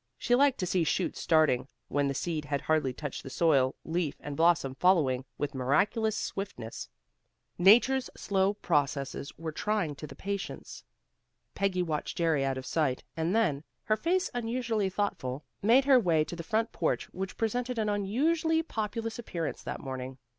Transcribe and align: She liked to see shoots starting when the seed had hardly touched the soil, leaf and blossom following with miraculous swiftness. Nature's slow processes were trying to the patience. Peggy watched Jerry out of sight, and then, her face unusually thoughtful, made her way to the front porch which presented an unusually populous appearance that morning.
She 0.17 0.33
liked 0.33 0.57
to 0.61 0.65
see 0.65 0.83
shoots 0.83 1.19
starting 1.21 1.67
when 1.87 2.07
the 2.07 2.15
seed 2.15 2.45
had 2.45 2.61
hardly 2.61 2.91
touched 2.91 3.21
the 3.21 3.29
soil, 3.29 3.75
leaf 3.85 4.15
and 4.19 4.35
blossom 4.35 4.73
following 4.73 5.25
with 5.37 5.53
miraculous 5.53 6.17
swiftness. 6.17 6.89
Nature's 7.59 8.09
slow 8.17 8.55
processes 8.55 9.31
were 9.37 9.51
trying 9.51 9.93
to 9.97 10.07
the 10.07 10.15
patience. 10.15 10.83
Peggy 11.53 11.83
watched 11.83 12.17
Jerry 12.17 12.43
out 12.43 12.57
of 12.57 12.65
sight, 12.65 13.03
and 13.15 13.35
then, 13.35 13.63
her 13.83 13.95
face 13.95 14.31
unusually 14.33 14.89
thoughtful, 14.89 15.45
made 15.61 15.85
her 15.85 15.99
way 15.99 16.23
to 16.23 16.35
the 16.35 16.41
front 16.41 16.71
porch 16.71 17.05
which 17.13 17.37
presented 17.37 17.77
an 17.77 17.87
unusually 17.87 18.63
populous 18.63 19.19
appearance 19.19 19.61
that 19.61 19.81
morning. 19.81 20.17